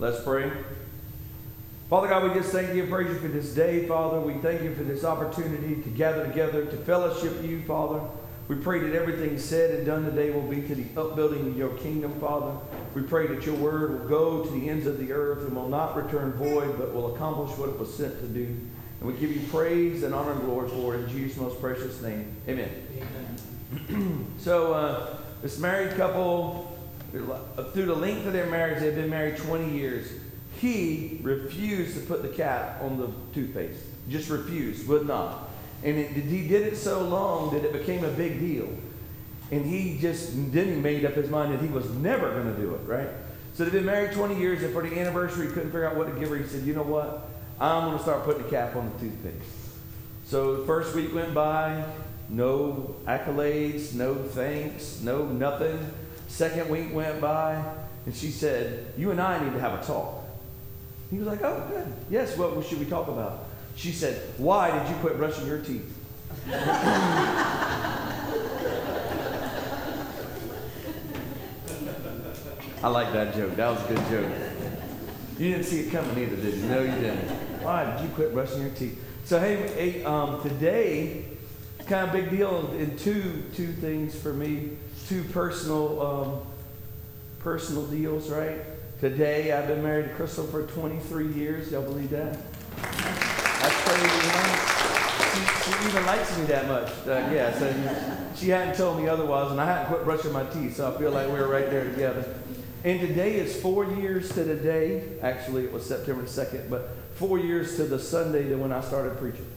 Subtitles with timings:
[0.00, 0.50] Let's pray.
[1.90, 4.18] Father God, we just thank you and praise you for this day, Father.
[4.18, 8.00] We thank you for this opportunity to gather together, to fellowship you, Father.
[8.48, 11.76] We pray that everything said and done today will be to the upbuilding of your
[11.76, 12.56] kingdom, Father.
[12.94, 15.68] We pray that your word will go to the ends of the earth and will
[15.68, 18.46] not return void, but will accomplish what it was sent to do.
[18.46, 22.00] And we give you praise and honor and glory for it in Jesus' most precious
[22.00, 22.34] name.
[22.48, 22.70] Amen.
[23.90, 24.32] Amen.
[24.38, 26.69] so, uh, this married couple,
[27.12, 30.10] Uh, through the length of their marriage, they've been married 20 years.
[30.60, 33.80] He refused to put the cap on the toothpaste.
[34.08, 35.50] Just refused, would not.
[35.82, 38.68] And it, he did it so long that it became a big deal.
[39.50, 42.60] And he just then he made up his mind that he was never going to
[42.60, 43.08] do it, right?
[43.54, 46.12] So they've been married 20 years, and for the anniversary, he couldn't figure out what
[46.12, 46.36] to give her.
[46.36, 47.28] He said, You know what?
[47.60, 49.50] I'm going to start putting the cap on the toothpaste.
[50.24, 51.84] So the first week went by,
[52.28, 55.78] no accolades, no thanks, no nothing.
[56.30, 57.62] Second week went by,
[58.06, 60.24] and she said, You and I need to have a talk.
[61.10, 61.92] He was like, Oh, good.
[62.08, 63.46] Yes, what should we talk about?
[63.74, 65.92] She said, Why did you quit brushing your teeth?
[72.82, 73.56] I like that joke.
[73.56, 74.32] That was a good joke.
[75.36, 76.62] You didn't see it coming either, did you?
[76.62, 77.28] No, you didn't.
[77.62, 78.98] Why did you quit brushing your teeth?
[79.24, 81.24] So hey, hey um, today,
[81.86, 84.70] kind of big deal in two two things for me,
[85.10, 86.40] two personal um,
[87.40, 88.60] personal deals, right?
[89.00, 91.72] Today, I've been married to Crystal for 23 years.
[91.72, 92.38] Y'all believe that?
[92.80, 94.06] That's crazy.
[95.34, 96.92] She, she even likes me that much.
[97.08, 100.76] Uh, yeah, so she hadn't told me otherwise, and I hadn't quit brushing my teeth,
[100.76, 102.32] so I feel like we were right there together.
[102.84, 105.18] And today is four years to the day.
[105.22, 109.18] Actually, it was September 2nd, but four years to the Sunday that when I started
[109.18, 109.50] preaching.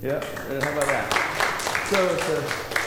[0.00, 0.24] Yeah,
[0.62, 1.86] how about that?
[1.90, 2.83] So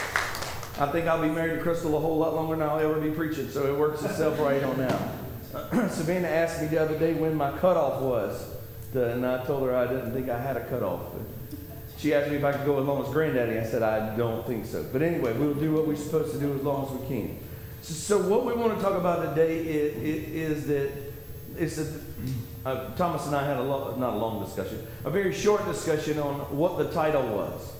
[0.80, 3.10] I think I'll be married to Crystal a whole lot longer than I'll ever be
[3.10, 5.90] preaching, so it works itself right on out.
[5.90, 8.48] Savannah asked me the other day when my cutoff was,
[8.92, 11.00] to, and I told her I didn't think I had a cutoff.
[11.98, 13.58] She asked me if I could go as long as Granddaddy.
[13.58, 14.84] I said I don't think so.
[14.92, 17.38] But anyway, we'll do what we're supposed to do as long as we can.
[17.82, 20.92] So, what we want to talk about today is, is that
[21.56, 21.92] it's a,
[22.64, 26.20] uh, Thomas and I had a long, not a long discussion, a very short discussion
[26.20, 27.72] on what the title was.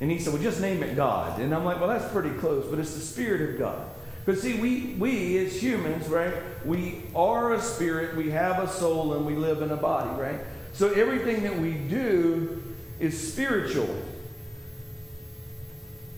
[0.00, 1.40] And he said, well, just name it God.
[1.40, 3.86] And I'm like, well, that's pretty close, but it's the Spirit of God.
[4.24, 6.34] Because see, we, we as humans, right,
[6.64, 10.40] we are a spirit, we have a soul, and we live in a body, right?
[10.72, 12.62] So everything that we do
[12.98, 13.88] is spiritual.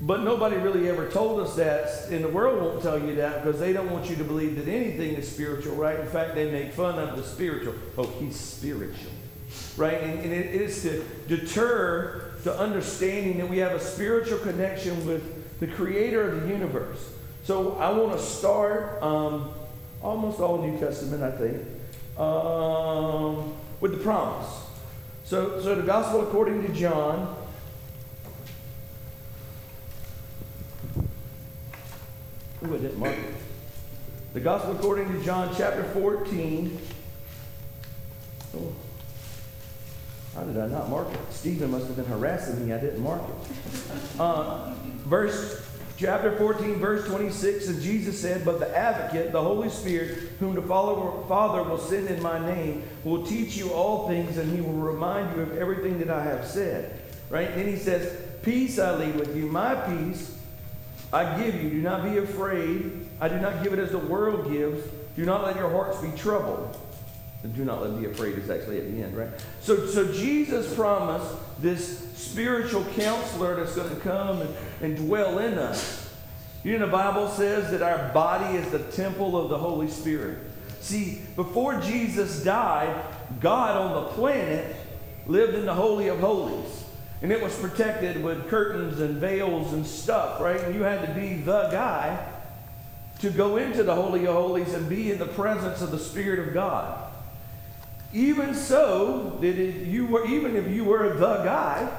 [0.01, 3.61] But nobody really ever told us that, and the world won't tell you that because
[3.61, 5.99] they don't want you to believe that anything is spiritual, right?
[6.01, 7.75] In fact, they make fun of the spiritual.
[7.97, 9.13] Oh, he's spiritual,
[9.77, 10.03] right?
[10.03, 15.61] And, and it is to deter the understanding that we have a spiritual connection with
[15.61, 16.99] the creator of the universe.
[17.45, 19.53] So I want to start um,
[20.03, 21.63] almost all New Testament, I think,
[22.19, 24.49] um, with the promise.
[25.25, 27.37] So, so the gospel according to John
[32.65, 33.35] Ooh, I didn't mark it.
[34.35, 36.79] The Gospel according to John, chapter 14.
[38.57, 38.73] Oh,
[40.35, 41.21] how did I not mark it?
[41.31, 42.73] Stephen must have been harassing me.
[42.73, 43.53] I didn't mark it.
[44.19, 44.73] Uh,
[45.05, 45.63] verse
[45.99, 50.63] chapter 14, verse 26, and Jesus said, But the advocate, the Holy Spirit, whom the
[50.63, 55.37] Father will send in my name, will teach you all things, and he will remind
[55.37, 57.01] you of everything that I have said.
[57.29, 57.55] Right?
[57.55, 60.37] Then he says, Peace I leave with you, my peace
[61.13, 61.69] I give you.
[61.69, 63.07] Do not be afraid.
[63.21, 64.83] I do not give it as the world gives.
[65.15, 66.77] Do not let your hearts be troubled.
[67.43, 69.29] Do not let be afraid is actually at the end, right?
[69.61, 75.59] So, so Jesus promised this spiritual counselor that's going to come and, and dwell in
[75.59, 76.09] us.
[76.63, 80.39] You know, the Bible says that our body is the temple of the Holy Spirit.
[80.81, 83.05] See, before Jesus died,
[83.41, 84.77] God on the planet
[85.27, 86.85] lived in the Holy of Holies.
[87.23, 90.61] And it was protected with curtains and veils and stuff, right?
[90.61, 92.29] And you had to be the guy
[93.21, 96.41] to go into the Holy of Holies and be in the presence of the Spirit
[96.41, 97.02] of God.
[98.13, 101.91] Even so, that you were, even if you were the guy,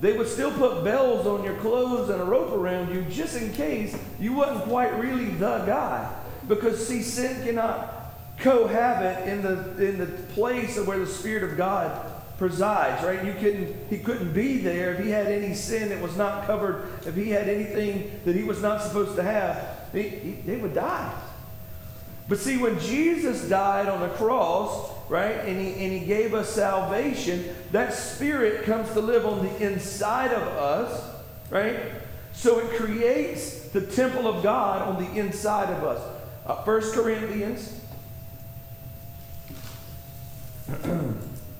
[0.00, 3.52] they would still put bells on your clothes and a rope around you just in
[3.52, 6.14] case you wasn't quite really the guy.
[6.46, 11.56] Because see, sin cannot cohabit in the in the place of where the Spirit of
[11.56, 13.24] God presides, right?
[13.24, 16.88] You couldn't, he couldn't be there if he had any sin that was not covered,
[17.06, 20.74] if he had anything that he was not supposed to have, he, he, they would
[20.74, 21.14] die.
[22.28, 26.50] But see, when Jesus died on the cross, right, and he, and he gave us
[26.50, 31.10] salvation, that spirit comes to live on the inside of us,
[31.50, 31.78] right?
[32.32, 36.00] So it creates the temple of God on the inside of us.
[36.46, 37.80] Uh, 1 Corinthians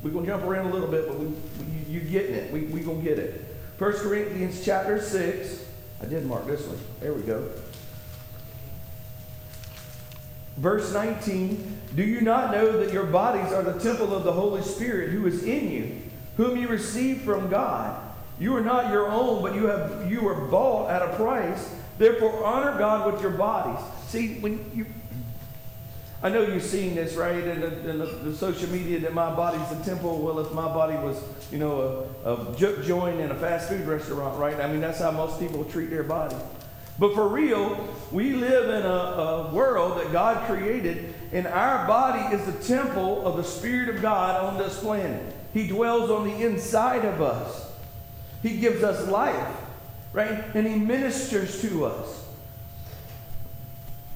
[0.04, 2.52] We're going to jump around a little bit, but we, we, you, are getting it.
[2.52, 3.44] We're we going to get it.
[3.78, 5.64] 1 Corinthians chapter 6.
[6.02, 6.78] I did mark this one.
[7.00, 7.48] There we go.
[10.56, 14.62] Verse 19 Do you not know that your bodies are the temple of the Holy
[14.62, 15.96] Spirit who is in you,
[16.36, 18.00] whom you received from God?
[18.38, 21.72] You are not your own, but you, have, you were bought at a price.
[21.98, 23.84] Therefore, honor God with your bodies.
[24.08, 24.86] See, when you.
[26.22, 29.32] I know you've seen this, right, in, the, in the, the social media that my
[29.34, 30.18] body's a temple.
[30.20, 31.22] Well, if my body was,
[31.52, 34.58] you know, a, a joint in a fast food restaurant, right?
[34.58, 36.34] I mean, that's how most people treat their body.
[36.98, 42.36] But for real, we live in a, a, world that God created, and our body
[42.36, 45.34] is the temple of the Spirit of God on this planet.
[45.52, 47.72] He dwells on the inside of us,
[48.42, 49.56] He gives us life,
[50.12, 50.44] right?
[50.54, 52.24] And He ministers to us.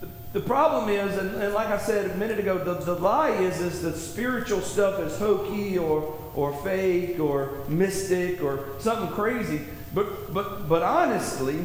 [0.01, 3.31] The, the problem is, and, and, like I said a minute ago, the, the lie
[3.31, 9.63] is, is that spiritual stuff is hokey or, or fake or mystic or something crazy.
[9.93, 11.65] But, but, but honestly,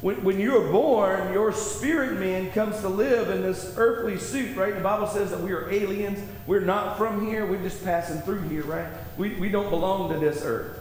[0.00, 4.56] when, when you are born, your spirit man comes to live in this earthly suit,
[4.56, 4.74] right?
[4.74, 6.20] The Bible says that we are aliens.
[6.46, 7.44] We're not from here.
[7.46, 8.86] We're just passing through here, right?
[9.16, 10.78] We, we don't belong to this earth.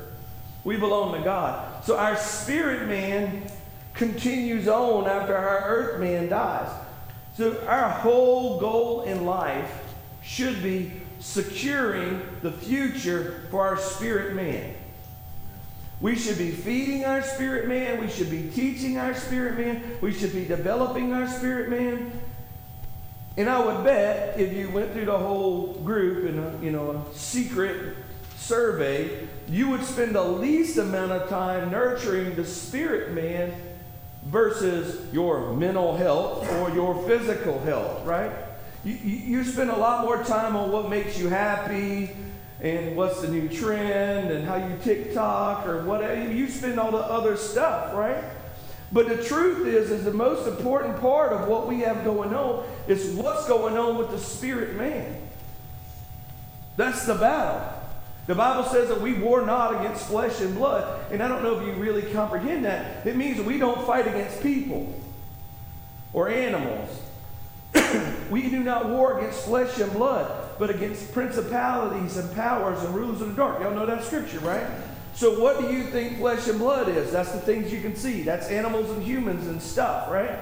[0.64, 1.84] We belong to God.
[1.84, 3.50] So our spirit man
[3.96, 6.70] continues on after our earth man dies.
[7.36, 9.72] So our whole goal in life
[10.22, 14.76] should be securing the future for our spirit man.
[16.00, 18.00] We should be feeding our spirit man.
[18.00, 19.98] We should be teaching our spirit man.
[20.02, 22.12] We should be developing our spirit man.
[23.36, 26.92] And I would bet if you went through the whole group in a, you know,
[26.92, 27.96] a secret
[28.36, 33.54] survey, you would spend the least amount of time nurturing the spirit man
[34.26, 38.32] versus your mental health or your physical health, right?
[38.84, 42.10] You, you, you spend a lot more time on what makes you happy,
[42.62, 46.32] and what's the new trend and how you TikTok or whatever.
[46.32, 48.24] You spend all the other stuff, right?
[48.92, 52.66] But the truth is, is the most important part of what we have going on
[52.88, 55.22] is what's going on with the spirit man.
[56.78, 57.74] That's the battle.
[58.28, 61.12] The Bible says that we war not against flesh and blood.
[61.12, 63.06] And I don't know if you really comprehend that.
[63.06, 64.94] It means we don't fight against people
[66.12, 66.90] or animals.
[68.30, 73.22] we do not war against flesh and blood but against principalities and powers and rulers
[73.22, 73.62] of the dark.
[73.62, 74.66] Y'all know that scripture, right?
[75.14, 77.12] So, what do you think flesh and blood is?
[77.12, 78.22] That's the things you can see.
[78.22, 80.38] That's animals and humans and stuff, right?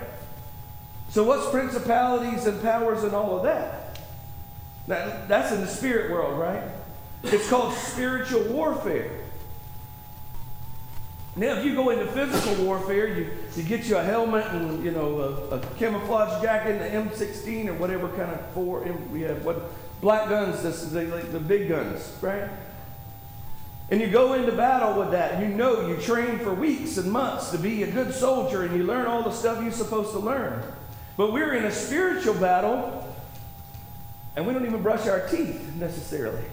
[1.10, 4.00] So, what's principalities and powers and all of that?
[4.88, 6.64] that that's in the spirit world, right?
[7.24, 9.22] It's called spiritual warfare.
[11.38, 14.92] Now, if you go into physical warfare, you, you get you a helmet and you
[14.92, 15.20] know
[15.52, 18.82] a, a camouflage jacket, an M16 or whatever kind of four
[19.12, 19.72] we have what
[20.02, 22.50] black guns, this, the, the big guns, right?
[23.90, 25.42] And you go into battle with that.
[25.42, 28.84] You know you train for weeks and months to be a good soldier and you
[28.84, 30.64] learn all the stuff you're supposed to learn.
[31.18, 33.16] But we're in a spiritual battle
[34.36, 36.44] and we don't even brush our teeth necessarily.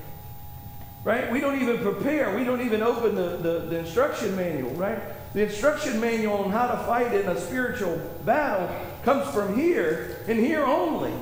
[1.04, 1.32] Right?
[1.32, 2.36] We don't even prepare.
[2.36, 5.00] We don't even open the, the, the instruction manual, right?
[5.32, 8.68] The instruction manual on how to fight in a spiritual battle
[9.04, 11.12] comes from here and here only.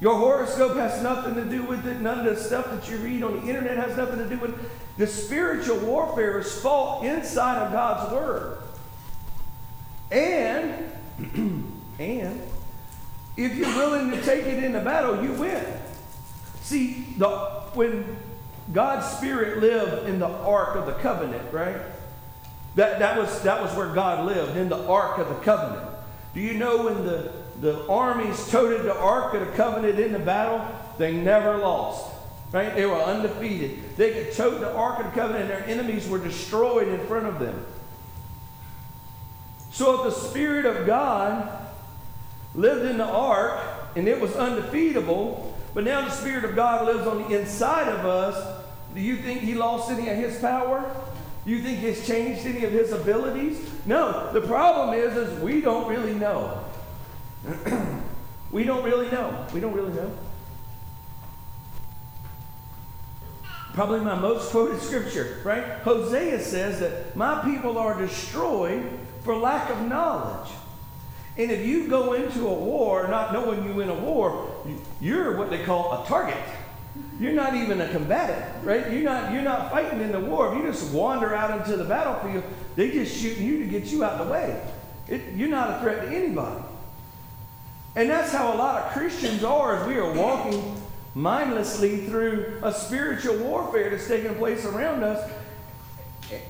[0.00, 2.00] Your horoscope has nothing to do with it.
[2.00, 4.62] None of the stuff that you read on the internet has nothing to do with
[4.62, 4.70] it.
[4.98, 8.58] The spiritual warfare is fought inside of God's Word.
[10.10, 10.92] And,
[11.98, 12.42] and,
[13.36, 15.64] if you're willing to take it into battle, you win.
[16.62, 17.28] See, the,
[17.74, 18.16] when
[18.72, 21.76] God's Spirit lived in the Ark of the Covenant, right?
[22.74, 25.90] That, that, was, that was where God lived, in the Ark of the Covenant.
[26.34, 30.18] Do you know when the the armies toted the Ark of the Covenant in the
[30.18, 30.66] battle,
[30.98, 32.12] they never lost.
[32.52, 32.74] Right?
[32.74, 33.96] They were undefeated.
[33.96, 37.26] They could tote the Ark of the Covenant and their enemies were destroyed in front
[37.26, 37.66] of them.
[39.76, 41.66] So if the Spirit of God
[42.54, 43.60] lived in the ark
[43.94, 48.06] and it was undefeatable, but now the Spirit of God lives on the inside of
[48.06, 48.62] us,
[48.94, 50.90] do you think he lost any of his power?
[51.44, 53.70] Do you think he's changed any of his abilities?
[53.84, 54.32] No.
[54.32, 56.64] The problem is, is we don't really know.
[58.50, 59.46] we don't really know.
[59.52, 60.12] We don't really know.
[63.74, 65.62] Probably my most quoted scripture, right?
[65.82, 68.88] Hosea says that my people are destroyed
[69.22, 70.50] for lack of knowledge.
[71.36, 74.50] And if you go into a war not knowing you in a war,
[75.00, 76.38] you're what they call a target.
[77.20, 78.90] You're not even a combatant, right?
[78.90, 80.52] You're not, you're not fighting in the war.
[80.52, 84.02] If you just wander out into the battlefield, they just shooting you to get you
[84.02, 84.62] out of the way.
[85.08, 86.62] It, you're not a threat to anybody.
[87.96, 90.80] And that's how a lot of Christians are as we are walking
[91.14, 95.30] mindlessly through a spiritual warfare that's taking place around us,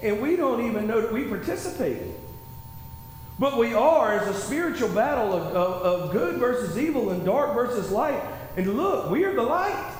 [0.02, 2.02] and we don't even know that we participate.
[3.38, 7.54] But we are as a spiritual battle of, of, of good versus evil and dark
[7.54, 8.20] versus light.
[8.56, 9.94] And look, we are the light.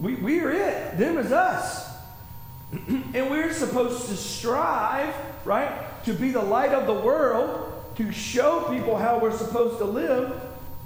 [0.00, 0.98] We, we are it.
[0.98, 1.96] Them is us.
[2.72, 5.14] and we're supposed to strive,
[5.46, 9.84] right, to be the light of the world, to show people how we're supposed to
[9.84, 10.40] live.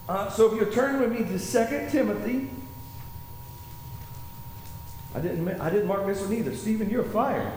[0.09, 2.51] Uh, so if you turn with me to 2 Timothy,
[5.15, 6.55] I didn't, I didn't mark this one either.
[6.55, 7.53] Stephen, you're fired.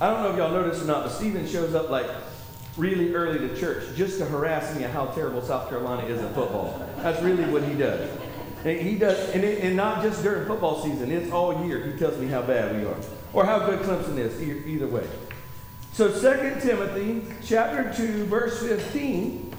[0.00, 2.06] I don't know if y'all noticed or not, but Stephen shows up like
[2.76, 6.34] really early to church just to harass me at how terrible South Carolina is at
[6.34, 6.88] football.
[6.98, 8.08] That's really what he does.
[8.64, 11.84] And he does, and, it, and not just during football season, it's all year.
[11.84, 12.96] He tells me how bad we are,
[13.32, 15.06] or how good Clemson is, either way.
[15.92, 19.54] So 2 Timothy chapter 2, verse 15,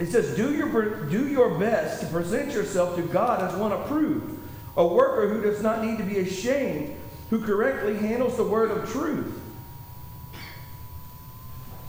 [0.00, 4.40] it says, do your, do your best to present yourself to God as one approved,
[4.76, 6.96] a worker who does not need to be ashamed,
[7.30, 9.40] who correctly handles the word of truth.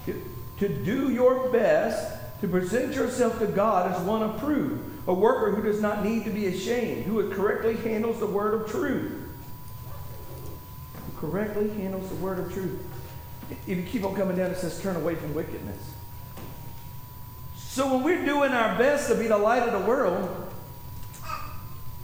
[0.05, 5.63] To do your best to present yourself to God as one approved, a worker who
[5.63, 9.24] does not need to be ashamed, who correctly handles the word of truth.
[11.17, 12.81] Correctly handles the word of truth.
[13.67, 15.93] If you keep on coming down, it says, turn away from wickedness.
[17.55, 20.51] So when we're doing our best to be the light of the world,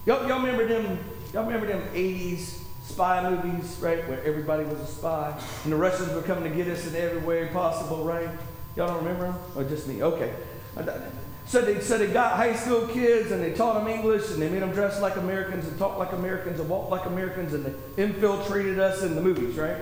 [0.05, 0.99] y'all, y'all remember them,
[1.33, 6.13] y'all remember them 80s spy movies, right, where everybody was a spy, and the Russians
[6.13, 8.29] were coming to get us in every way possible, right?
[8.75, 9.35] Y'all don't remember them?
[9.55, 10.03] Or just me?
[10.03, 10.33] Okay.
[11.45, 14.49] So they, so they got high school kids and they taught them English and they
[14.49, 18.03] made them dress like Americans and talk like Americans and walk like Americans and they
[18.03, 19.77] infiltrated us in the movies, right?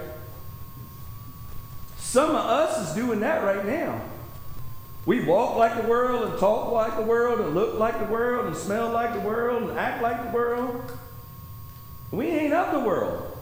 [1.98, 4.02] Some of us is doing that right now.
[5.06, 8.48] We walk like the world and talk like the world and look like the world
[8.48, 10.92] and smell like the world and act like the world.
[12.12, 13.38] We ain't of the world.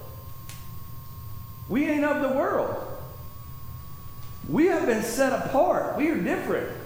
[1.69, 2.75] We ain't of the world.
[4.49, 5.97] We have been set apart.
[5.97, 6.76] We are different.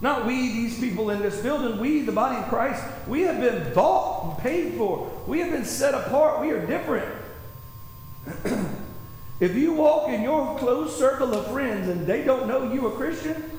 [0.00, 3.74] Not we, these people in this building, we, the body of Christ, we have been
[3.74, 5.10] bought and paid for.
[5.26, 6.40] We have been set apart.
[6.40, 7.14] We are different.
[9.40, 12.92] if you walk in your close circle of friends and they don't know you a
[12.92, 13.58] Christian,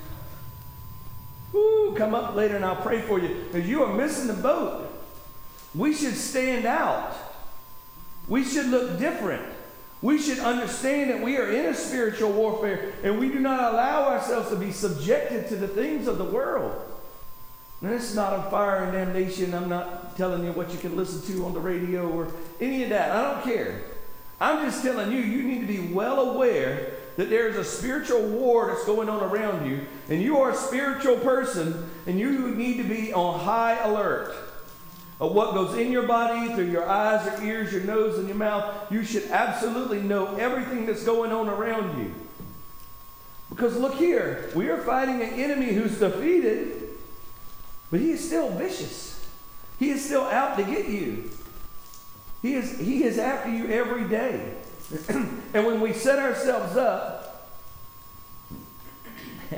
[1.52, 4.88] whoo, come up later and I'll pray for you because you are missing the boat.
[5.76, 7.14] We should stand out.
[8.28, 9.44] We should look different.
[10.02, 14.10] We should understand that we are in a spiritual warfare and we do not allow
[14.10, 16.88] ourselves to be subjected to the things of the world.
[17.82, 19.54] Now, this is not a fire and damnation.
[19.54, 22.90] I'm not telling you what you can listen to on the radio or any of
[22.90, 23.12] that.
[23.12, 23.82] I don't care.
[24.40, 28.28] I'm just telling you, you need to be well aware that there is a spiritual
[28.30, 32.78] war that's going on around you, and you are a spiritual person, and you need
[32.78, 34.34] to be on high alert
[35.22, 38.36] of what goes in your body, through your eyes, your ears, your nose, and your
[38.36, 38.92] mouth.
[38.92, 42.14] You should absolutely know everything that's going on around you.
[43.52, 46.90] Because look here, we are fighting an enemy who's defeated,
[47.92, 49.24] but he is still vicious.
[49.78, 51.30] He is still out to get you.
[52.42, 54.56] He is, he is after you every day.
[55.08, 57.52] and when we set ourselves up,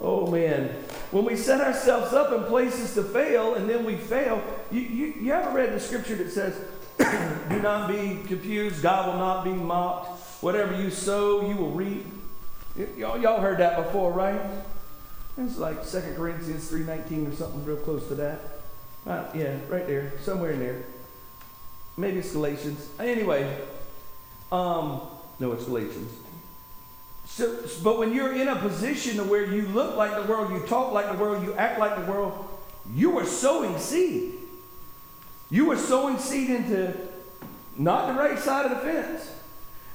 [0.00, 4.42] oh man, when we set ourselves up in places to fail and then we fail,
[4.70, 6.54] you, you, you ever read the scripture that says,
[7.48, 10.20] Do not be confused, God will not be mocked.
[10.42, 12.06] Whatever you sow, you will reap.
[12.96, 14.40] Y'all, y'all heard that before, right?
[15.38, 18.40] It's like 2 Corinthians 3.19 or something real close to that.
[19.06, 20.82] Uh, yeah, right there, somewhere in there.
[21.96, 22.88] Maybe it's Galatians.
[22.98, 23.58] Anyway,
[24.50, 25.02] um,
[25.38, 26.10] no, it's Galatians.
[27.26, 30.92] So, but when you're in a position where you look like the world, you talk
[30.92, 32.48] like the world, you act like the world,
[32.94, 34.34] you are sowing seed.
[35.50, 36.94] You are sowing seed into
[37.76, 39.30] not the right side of the fence.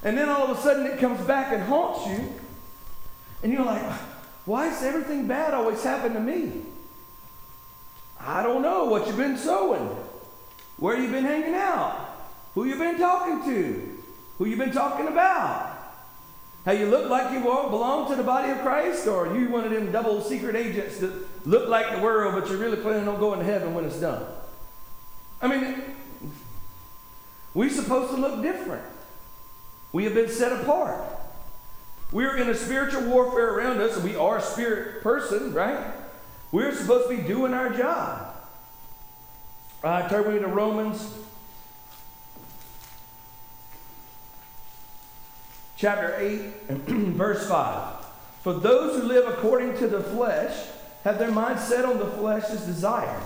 [0.04, 2.32] And then all of a sudden it comes back and haunts you.
[3.42, 3.82] And you're like,
[4.44, 6.62] why does everything bad always happen to me?
[8.20, 9.88] I don't know what you've been sowing.
[10.76, 12.08] Where you've been hanging out?
[12.54, 13.98] Who you've been talking to?
[14.38, 15.71] Who you've been talking about?
[16.64, 19.72] How you look like you belong to the body of Christ, or you one of
[19.72, 21.12] them double secret agents that
[21.46, 24.24] look like the world, but you're really planning on going to heaven when it's done.
[25.40, 25.82] I mean,
[27.52, 28.84] we're supposed to look different.
[29.92, 31.02] We have been set apart.
[32.12, 35.92] We're in a spiritual warfare around us, and we are a spirit person, right?
[36.52, 38.36] We're supposed to be doing our job.
[39.82, 41.12] Uh, turn me to Romans
[45.82, 46.82] chapter 8 and
[47.16, 48.04] verse 5.
[48.44, 50.68] For those who live according to the flesh
[51.02, 53.20] have their mind set on the flesh's desire.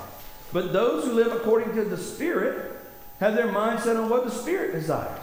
[0.55, 2.73] But those who live according to the Spirit
[3.21, 5.21] have their mind set on what the Spirit desires.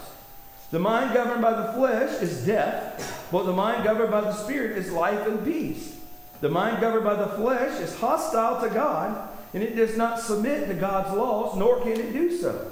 [0.70, 4.78] The mind governed by the flesh is death, but the mind governed by the Spirit
[4.78, 6.00] is life and peace.
[6.42, 10.68] The mind governed by the flesh is hostile to God, and it does not submit
[10.68, 12.72] to God's laws, nor can it do so.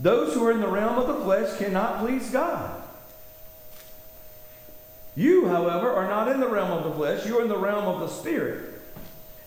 [0.00, 2.83] Those who are in the realm of the flesh cannot please God.
[5.16, 7.84] You, however, are not in the realm of the flesh, you are in the realm
[7.84, 8.70] of the Spirit.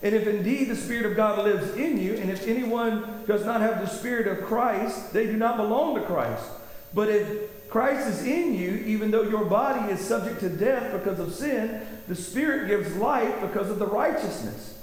[0.02, 3.62] And if indeed the Spirit of God lives in you, and if anyone does not
[3.62, 6.46] have the Spirit of Christ, they do not belong to Christ.
[6.94, 11.20] But if Christ is in you, even though your body is subject to death because
[11.20, 14.80] of sin, the Spirit gives life because of the righteousness.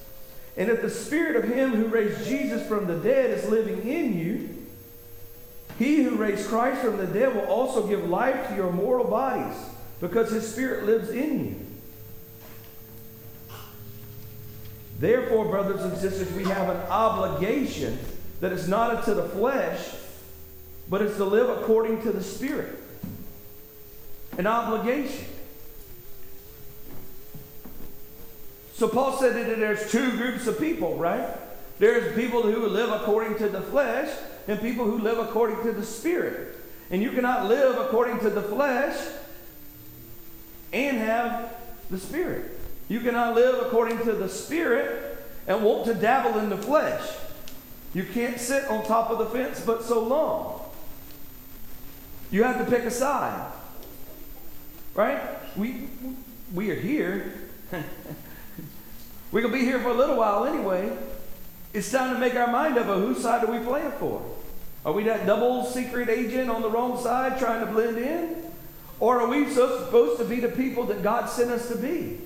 [0.56, 4.18] And if the Spirit of Him who raised Jesus from the dead is living in
[4.18, 4.66] you,
[5.78, 9.56] He who raised Christ from the dead will also give life to your mortal bodies
[10.00, 11.66] because His Spirit lives in you.
[14.98, 17.98] Therefore, brothers and sisters, we have an obligation
[18.40, 19.90] that is not unto the flesh,
[20.88, 22.78] but is to live according to the Spirit.
[24.38, 25.26] An obligation.
[28.74, 31.28] So Paul said that there's two groups of people, right?
[31.78, 34.10] There's people who live according to the flesh
[34.46, 36.56] and people who live according to the Spirit.
[36.90, 38.96] And you cannot live according to the flesh
[40.74, 41.54] and have
[41.88, 42.58] the Spirit.
[42.88, 45.16] You cannot live according to the Spirit
[45.46, 47.08] and want to dabble in the flesh.
[47.94, 50.60] You can't sit on top of the fence but so long.
[52.30, 53.52] You have to pick a side.
[54.94, 55.22] Right?
[55.56, 55.88] We,
[56.52, 57.32] we are here.
[59.30, 60.96] We're going to be here for a little while anyway.
[61.72, 64.22] It's time to make our mind up of whose side are we playing for?
[64.84, 68.44] Are we that double secret agent on the wrong side trying to blend in?
[69.00, 72.20] Or are we supposed to be the people that God sent us to be?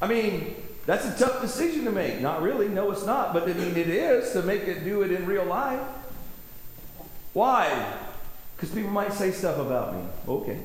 [0.00, 2.20] I mean, that's a tough decision to make.
[2.20, 2.68] Not really.
[2.68, 3.32] No, it's not.
[3.32, 5.80] But I mean, it is to make it do it in real life.
[7.32, 7.94] Why?
[8.56, 10.02] Because people might say stuff about me.
[10.28, 10.58] Okay.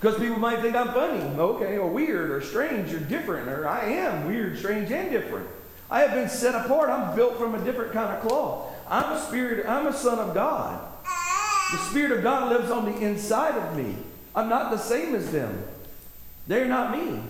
[0.00, 1.20] Because people might think I'm funny.
[1.20, 1.76] Okay.
[1.76, 3.48] Or weird or strange or different.
[3.48, 5.46] Or I am weird, strange, and different.
[5.90, 6.88] I have been set apart.
[6.88, 8.73] I'm built from a different kind of cloth.
[8.88, 10.80] I'm a spirit, I'm a son of God.
[11.72, 13.96] The Spirit of God lives on the inside of me.
[14.36, 15.64] I'm not the same as them.
[16.46, 17.20] They're not me.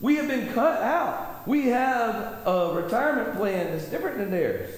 [0.00, 1.46] We have been cut out.
[1.46, 4.74] We have a retirement plan that's different than theirs.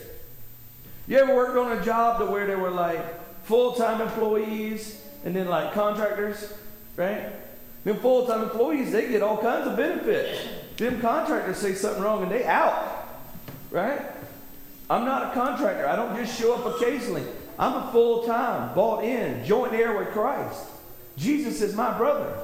[1.08, 5.48] You ever worked on a job to where there were like full-time employees and then
[5.48, 6.52] like contractors,
[6.96, 7.32] right?
[7.84, 10.38] Them full-time employees, they get all kinds of benefits.
[10.76, 13.08] Them contractors say something wrong and they out,
[13.70, 14.02] right?
[14.88, 15.88] I'm not a contractor.
[15.88, 17.24] I don't just show up occasionally.
[17.58, 20.64] I'm a full-time, bought in, joint heir with Christ.
[21.16, 22.38] Jesus is my brother.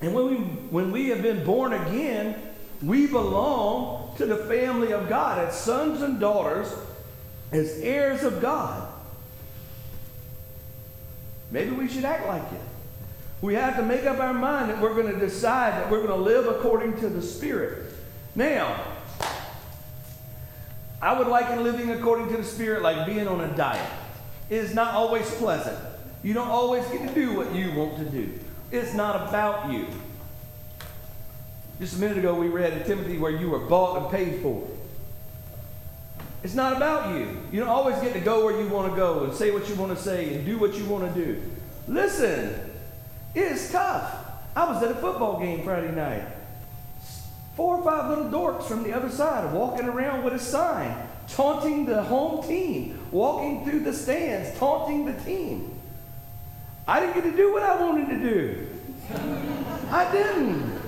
[0.00, 2.36] And when we, when we have been born again,
[2.82, 6.70] we belong to the family of God as sons and daughters,
[7.52, 8.86] as heirs of God.
[11.50, 12.73] Maybe we should act like it.
[13.40, 16.08] We have to make up our mind that we're going to decide that we're going
[16.08, 17.92] to live according to the Spirit.
[18.34, 18.82] Now,
[21.02, 23.86] I would liken living according to the Spirit like being on a diet.
[24.48, 25.78] It is not always pleasant.
[26.22, 28.32] You don't always get to do what you want to do.
[28.70, 29.86] It's not about you.
[31.78, 34.66] Just a minute ago, we read in Timothy where you were bought and paid for.
[36.42, 37.36] It's not about you.
[37.52, 39.74] You don't always get to go where you want to go and say what you
[39.74, 41.42] want to say and do what you want to do.
[41.88, 42.70] Listen,
[43.34, 44.16] it is tough.
[44.56, 46.22] I was at a football game Friday night.
[47.56, 50.96] Four or five little dorks from the other side are walking around with a sign,
[51.28, 55.80] taunting the home team, walking through the stands, taunting the team.
[56.86, 58.66] I didn't get to do what I wanted to do.
[59.90, 60.80] I didn't.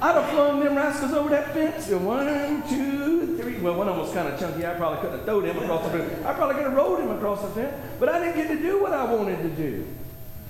[0.00, 1.88] I'd have flung them rascals over that fence.
[1.90, 3.58] And one, two, three.
[3.58, 4.64] Well, one of them was kind of chunky.
[4.64, 6.24] I probably couldn't have thrown him across the fence.
[6.24, 7.74] I probably could have rolled him across the fence.
[7.98, 9.86] But I didn't get to do what I wanted to do.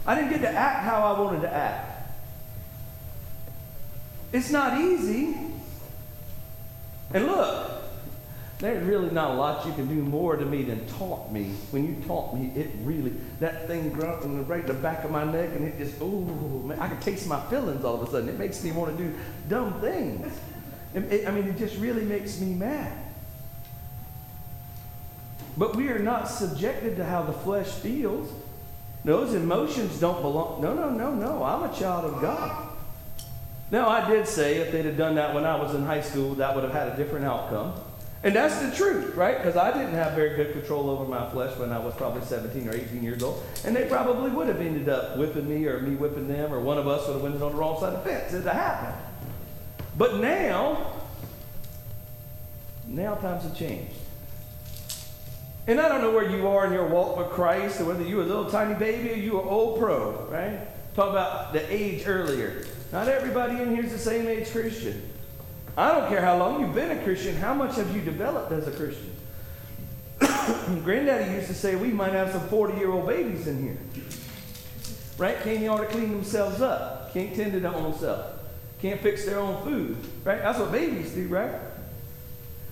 [0.09, 2.11] I didn't get to act how I wanted to act.
[4.33, 5.37] It's not easy.
[7.13, 7.83] And look,
[8.59, 11.53] there's really not a lot you can do more to me than taunt me.
[11.73, 15.25] When you taunt me, it really, that thing grunting right in the back of my
[15.25, 16.23] neck, and it just, oh,
[16.65, 18.31] man, I can taste my feelings all of a sudden.
[18.31, 19.15] It makes me want to do
[19.51, 20.41] dumb things.
[20.95, 22.97] It, it, I mean, it just really makes me mad.
[25.59, 28.33] But we are not subjected to how the flesh feels.
[29.05, 30.61] Those emotions don't belong.
[30.61, 31.43] No, no, no, no.
[31.43, 32.69] I'm a child of God.
[33.71, 36.35] Now, I did say if they'd have done that when I was in high school,
[36.37, 37.75] that would have had a different outcome.
[38.25, 39.37] And that's the truth, right?
[39.37, 42.69] Because I didn't have very good control over my flesh when I was probably 17
[42.69, 43.43] or 18 years old.
[43.65, 46.79] And they probably would have ended up whipping me or me whipping them, or one
[46.79, 48.33] of us would have went on the wrong side of the fence.
[48.33, 48.97] It happened.
[49.97, 50.95] But now,
[52.89, 53.93] now times have changed.
[55.69, 58.23] And I don't know where you are in your walk with Christ, or whether you're
[58.23, 60.61] a little tiny baby or you're old pro, right?
[60.95, 62.65] Talk about the age earlier.
[62.91, 65.11] Not everybody in here is the same age Christian.
[65.77, 68.67] I don't care how long you've been a Christian, how much have you developed as
[68.67, 69.15] a Christian?
[70.85, 73.79] Granddaddy used to say we might have some 40 year old babies in here.
[75.19, 75.37] Right?
[75.43, 77.13] Can't even to clean themselves up.
[77.13, 78.25] Can't tend to their own self.
[78.81, 79.99] Can't fix their own food.
[80.25, 80.41] Right?
[80.41, 81.53] That's what babies do, right?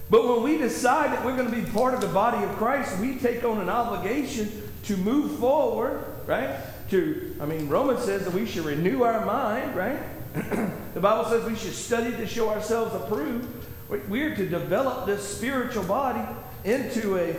[0.08, 2.98] But when we decide that we're going to be part of the body of Christ,
[2.98, 6.60] we take on an obligation to move forward, right?
[6.90, 9.98] To, I mean, Romans says that we should renew our mind, right?
[10.94, 13.48] the Bible says we should study to show ourselves approved.
[13.88, 16.22] We're to develop this spiritual body
[16.64, 17.34] into a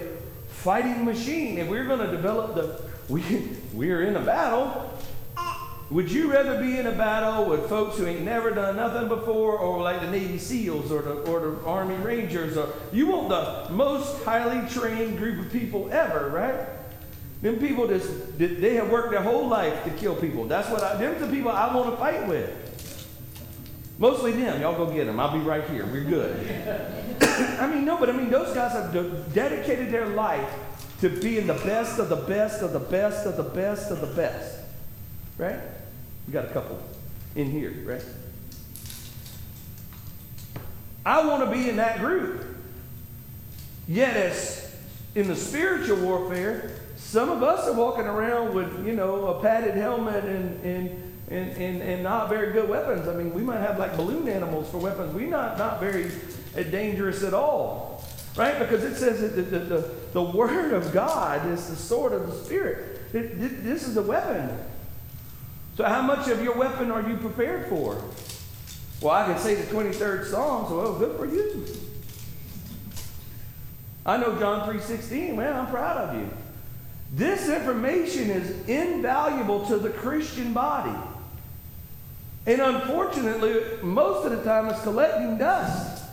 [0.50, 1.60] fighting machine.
[1.60, 2.82] And we're going to develop the,
[3.14, 3.22] we,
[3.74, 4.97] we're in a battle.
[5.90, 9.58] Would you rather be in a battle with folks who ain't never done nothing before,
[9.58, 12.58] or like the Navy SEALs or the, or the Army Rangers?
[12.58, 16.68] Or you want the most highly trained group of people ever, right?
[17.42, 20.46] Them people just they have worked their whole life to kill people.
[20.46, 20.98] That's what I.
[20.98, 22.52] Them the people I want to fight with.
[23.98, 24.60] Mostly them.
[24.60, 25.20] Y'all go get them.
[25.20, 25.86] I'll be right here.
[25.86, 26.36] We're good.
[27.60, 30.52] I mean, no, but I mean, those guys have de- dedicated their life
[31.00, 34.08] to being the best of the best of the best of the best of the
[34.08, 34.60] best.
[35.38, 35.60] Right?
[36.28, 36.82] We got a couple
[37.36, 38.04] in here, right?
[41.06, 42.46] I want to be in that group.
[43.88, 44.76] Yet, as
[45.16, 49.76] in the spiritual warfare, some of us are walking around with, you know, a padded
[49.76, 53.08] helmet and, and and, and, and not very good weapons.
[53.08, 55.14] I mean, we might have like balloon animals for weapons.
[55.14, 56.12] We're not, not very
[56.56, 58.04] uh, dangerous at all,
[58.38, 58.58] right?
[58.58, 62.28] Because it says that the, the, the, the Word of God is the sword of
[62.28, 63.02] the Spirit.
[63.14, 64.58] It, it, this is the weapon.
[65.78, 68.02] So, how much of your weapon are you prepared for?
[69.00, 71.66] Well, I can say the 23rd Psalm, so well, good for you.
[74.04, 75.36] I know John 3.16.
[75.36, 76.30] Man, I'm proud of you.
[77.14, 80.98] This information is invaluable to the Christian body.
[82.48, 86.06] And unfortunately, most of the time it's collecting dust.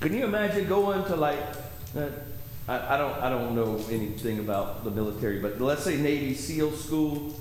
[0.00, 1.40] Can you imagine going to like,
[1.96, 2.06] uh,
[2.68, 6.72] I, I, don't, I don't know anything about the military, but let's say Navy SEAL
[6.72, 7.34] school,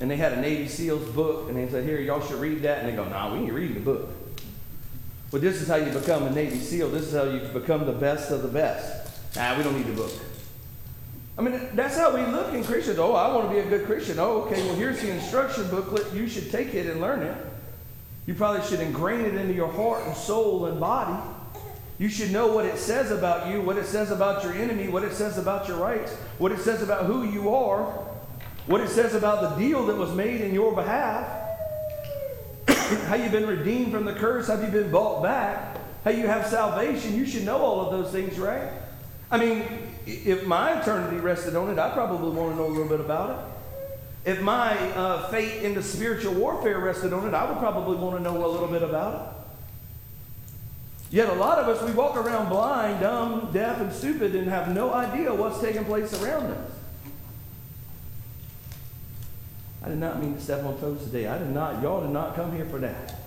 [0.00, 2.80] and they had a Navy SEALs book, and they said, here, y'all should read that.
[2.80, 4.08] And they go, nah, we ain't reading the book.
[5.30, 6.90] Well, this is how you become a Navy SEAL.
[6.90, 9.36] This is how you become the best of the best.
[9.36, 10.12] Nah, we don't need the book.
[11.38, 12.98] I mean, that's how we look in Christians.
[12.98, 14.18] Oh, I want to be a good Christian.
[14.18, 16.12] Oh, okay, well, here's the instruction booklet.
[16.12, 17.36] You should take it and learn it.
[18.26, 21.18] You probably should ingrain it into your heart and soul and body.
[22.02, 25.04] You should know what it says about you, what it says about your enemy, what
[25.04, 27.84] it says about your rights, what it says about who you are,
[28.66, 31.24] what it says about the deal that was made in your behalf,
[33.06, 36.44] how you've been redeemed from the curse, have you been bought back, how you have
[36.44, 37.14] salvation.
[37.14, 38.68] You should know all of those things, right?
[39.30, 39.62] I mean,
[40.04, 43.30] if my eternity rested on it, I probably want to know a little bit about
[44.24, 44.30] it.
[44.32, 48.22] If my uh, fate into spiritual warfare rested on it, I would probably want to
[48.24, 49.31] know a little bit about it.
[51.12, 54.74] Yet a lot of us, we walk around blind, dumb, deaf, and stupid and have
[54.74, 56.70] no idea what's taking place around us.
[59.84, 61.26] I did not mean to step on toes today.
[61.26, 63.20] I did not, y'all did not come here for that.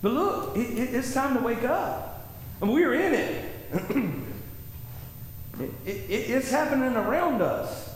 [0.00, 2.26] But look, it, it, it's time to wake up.
[2.62, 4.14] And we're in it.
[5.60, 7.92] It, it, it's happening around us.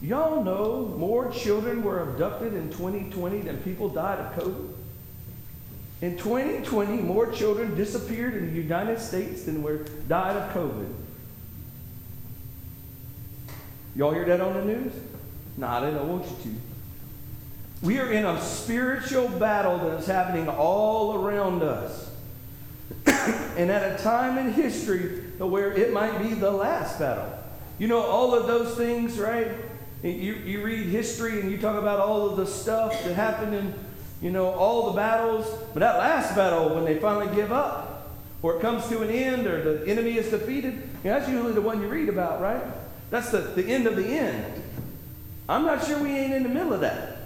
[0.00, 4.79] Y'all know more children were abducted in 2020 than people died of COVID.
[6.02, 10.92] In 2020, more children disappeared in the United States than were died of COVID.
[13.94, 14.92] Y'all hear that on the news?
[15.56, 16.56] No, I didn't want you to.
[17.82, 22.10] We are in a spiritual battle that is happening all around us
[23.06, 27.30] and at a time in history where it might be the last battle.
[27.78, 29.48] You know, all of those things, right?
[30.02, 33.74] You, you read history and you talk about all of the stuff that happened in,
[34.20, 35.46] you know, all the battles.
[35.72, 38.10] But that last battle, when they finally give up,
[38.42, 41.52] or it comes to an end, or the enemy is defeated, you know, that's usually
[41.52, 42.62] the one you read about, right?
[43.10, 44.62] That's the, the end of the end.
[45.48, 47.18] I'm not sure we ain't in the middle of that.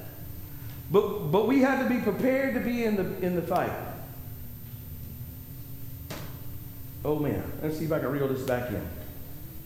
[0.91, 3.73] But, but we have to be prepared to be in the, in the fight.
[7.05, 8.71] Oh man, let's see if I can reel this back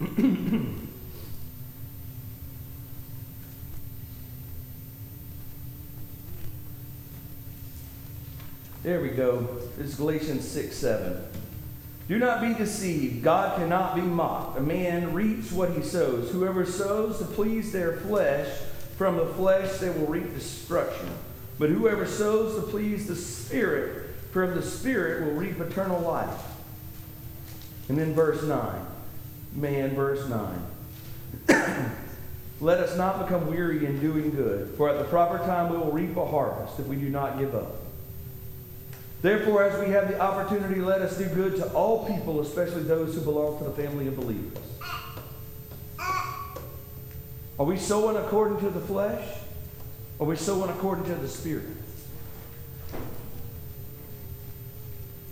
[0.00, 0.84] in.
[8.88, 9.46] There we go.
[9.78, 11.22] It's Galatians 6 7.
[12.08, 13.22] Do not be deceived.
[13.22, 14.56] God cannot be mocked.
[14.56, 16.30] A man reaps what he sows.
[16.30, 18.48] Whoever sows to please their flesh,
[18.96, 21.06] from the flesh they will reap destruction.
[21.58, 26.40] But whoever sows to please the Spirit, from the Spirit will reap eternal life.
[27.90, 28.86] And then verse 9.
[29.52, 30.62] Man, verse 9.
[32.62, 35.92] Let us not become weary in doing good, for at the proper time we will
[35.92, 37.84] reap a harvest if we do not give up.
[39.20, 43.14] Therefore, as we have the opportunity, let us do good to all people, especially those
[43.14, 44.58] who belong to the family of believers.
[47.58, 49.26] Are we sowing according to the flesh?
[50.20, 51.66] Are we sowing according to the Spirit?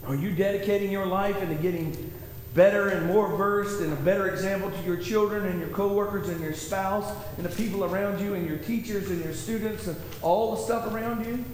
[0.07, 2.13] Are you dedicating your life into getting
[2.55, 6.41] better and more versed and a better example to your children and your coworkers and
[6.41, 10.57] your spouse and the people around you and your teachers and your students and all
[10.57, 11.45] the stuff around you?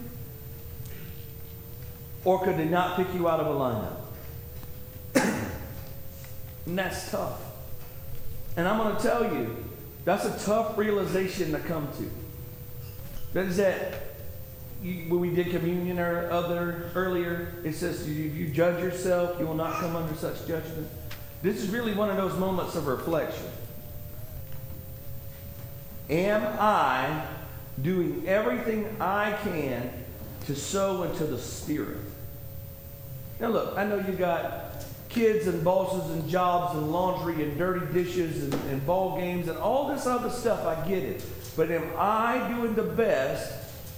[2.25, 3.97] Or could they not pick you out of a lineup?
[6.67, 7.41] and that's tough.
[8.57, 9.65] And I'm going to tell you,
[10.05, 12.11] that's a tough realization to come to.
[13.33, 13.95] That is that
[14.83, 19.47] you, when we did communion or other earlier, it says you, you judge yourself, you
[19.47, 20.89] will not come under such judgment.
[21.41, 23.47] This is really one of those moments of reflection.
[26.11, 27.25] Am I
[27.81, 29.91] doing everything I can
[30.47, 31.99] to sow into the Spirit?
[33.41, 37.93] Now, look, I know you got kids and bosses and jobs and laundry and dirty
[37.93, 40.65] dishes and, and ball games and all this other stuff.
[40.67, 41.25] I get it.
[41.57, 43.53] But am I doing the best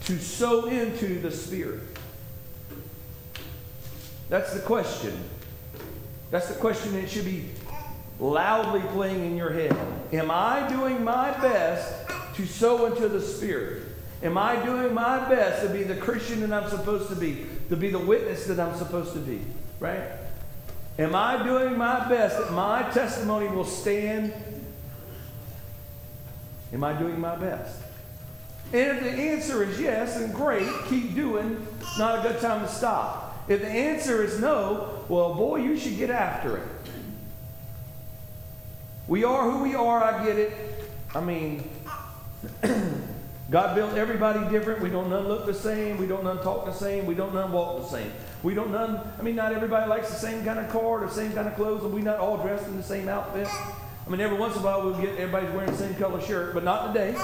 [0.07, 1.81] to sow into the Spirit?
[4.29, 5.17] That's the question.
[6.31, 7.51] That's the question that should be
[8.19, 9.77] loudly playing in your head.
[10.13, 13.84] Am I doing my best to sow into the Spirit?
[14.23, 17.47] Am I doing my best to be the Christian that I'm supposed to be?
[17.69, 19.41] To be the witness that I'm supposed to be?
[19.81, 20.03] Right?
[20.99, 24.33] Am I doing my best that my testimony will stand?
[26.73, 27.81] Am I doing my best?
[28.73, 31.67] And if the answer is yes, then great, keep doing.
[31.99, 33.45] Not a good time to stop.
[33.49, 36.69] If the answer is no, well, boy, you should get after it.
[39.07, 40.53] We are who we are, I get it.
[41.15, 41.69] I mean,
[43.55, 44.81] God built everybody different.
[44.81, 45.97] We don't none look the same.
[45.97, 47.07] We don't none talk the same.
[47.07, 48.11] We don't none walk the same.
[48.43, 51.13] We don't none, I mean, not everybody likes the same kind of car, or the
[51.13, 53.47] same kind of clothes, and we not all dressed in the same outfit.
[53.47, 56.53] I mean, every once in a while we'll get everybody's wearing the same color shirt,
[56.53, 57.17] but not today.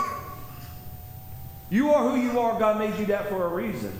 [1.68, 2.56] You are who you are.
[2.60, 3.92] God made you that for a reason.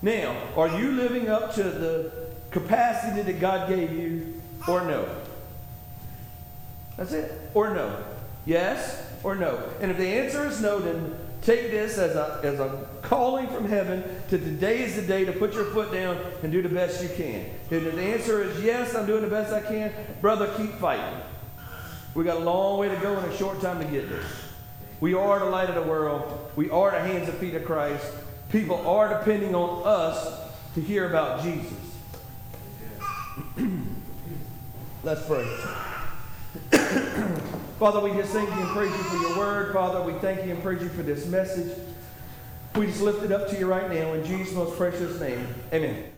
[0.00, 5.06] Now, are you living up to the capacity that God gave you or no?
[6.96, 7.30] That's it.
[7.52, 8.04] Or no.
[8.46, 9.62] Yes or no.
[9.82, 11.14] And if the answer is no, then
[11.48, 15.32] take this as a, as a calling from heaven to today is the day to
[15.32, 17.46] put your foot down and do the best you can.
[17.70, 21.22] And if the answer is yes, I'm doing the best I can, brother, keep fighting.
[22.14, 24.24] We got a long way to go and a short time to get there.
[25.00, 26.50] We are the light of the world.
[26.54, 28.04] We are the hands and feet of Christ.
[28.50, 30.38] People are depending on us
[30.74, 31.72] to hear about Jesus.
[35.02, 35.48] Let's pray.
[37.78, 39.72] Father, we just thank you and praise you for your word.
[39.72, 41.78] Father, we thank you and praise you for this message.
[42.74, 45.46] We just lift it up to you right now in Jesus' most precious name.
[45.72, 46.17] Amen.